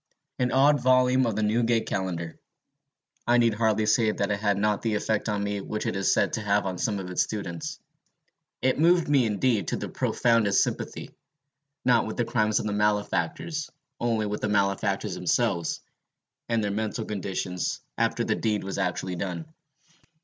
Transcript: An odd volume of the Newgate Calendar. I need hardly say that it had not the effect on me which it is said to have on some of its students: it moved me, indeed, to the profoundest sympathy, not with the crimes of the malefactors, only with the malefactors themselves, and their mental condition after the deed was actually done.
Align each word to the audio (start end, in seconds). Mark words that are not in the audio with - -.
An 0.39 0.51
odd 0.51 0.81
volume 0.81 1.27
of 1.27 1.35
the 1.35 1.43
Newgate 1.43 1.85
Calendar. 1.85 2.39
I 3.27 3.37
need 3.37 3.53
hardly 3.53 3.85
say 3.85 4.09
that 4.09 4.31
it 4.31 4.39
had 4.39 4.57
not 4.57 4.81
the 4.81 4.95
effect 4.95 5.29
on 5.29 5.43
me 5.43 5.61
which 5.61 5.85
it 5.85 5.95
is 5.95 6.11
said 6.11 6.33
to 6.33 6.41
have 6.41 6.65
on 6.65 6.79
some 6.79 6.97
of 6.97 7.11
its 7.11 7.21
students: 7.21 7.79
it 8.63 8.79
moved 8.79 9.07
me, 9.07 9.27
indeed, 9.27 9.67
to 9.67 9.77
the 9.77 9.89
profoundest 9.89 10.63
sympathy, 10.63 11.11
not 11.85 12.07
with 12.07 12.17
the 12.17 12.25
crimes 12.25 12.59
of 12.59 12.65
the 12.65 12.73
malefactors, 12.73 13.69
only 13.99 14.25
with 14.25 14.41
the 14.41 14.49
malefactors 14.49 15.13
themselves, 15.13 15.81
and 16.49 16.63
their 16.63 16.71
mental 16.71 17.05
condition 17.05 17.57
after 17.95 18.23
the 18.23 18.33
deed 18.33 18.63
was 18.63 18.79
actually 18.79 19.15
done. 19.15 19.45